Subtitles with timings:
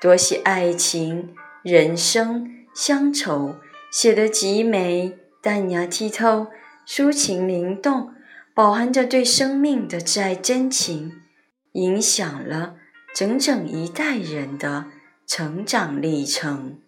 [0.00, 3.56] 多写爱情、人生、乡愁，
[3.90, 6.48] 写得极美、淡雅、剔透、
[6.86, 8.12] 抒情灵动，
[8.54, 11.12] 饱含着对生命的挚爱真情，
[11.72, 12.74] 影响了
[13.14, 14.86] 整整一代人的
[15.26, 16.80] 成长历程。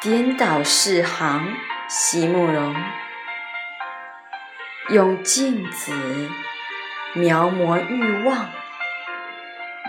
[0.00, 1.52] 颠倒四行，
[1.88, 2.74] 席慕容。
[4.90, 5.92] 用镜子
[7.12, 8.50] 描摹欲望，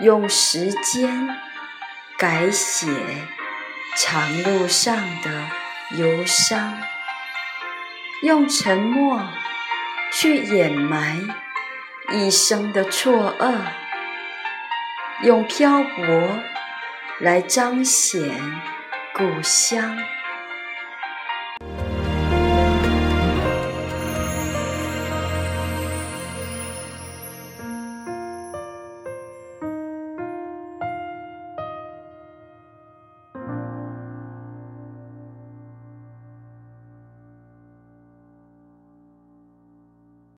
[0.00, 1.28] 用时间
[2.16, 2.86] 改写
[3.96, 5.48] 长路上的
[5.98, 6.78] 忧伤，
[8.22, 9.26] 用沉默
[10.12, 11.18] 去掩埋
[12.12, 13.54] 一生的错愕，
[15.24, 16.38] 用漂泊
[17.18, 18.40] 来彰显
[19.12, 19.98] 故乡。